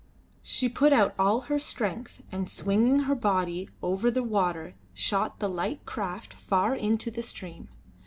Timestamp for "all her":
1.19-1.59